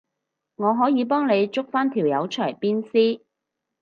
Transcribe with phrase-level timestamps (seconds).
[0.55, 3.21] 我可以幫你捉返條友出嚟鞭屍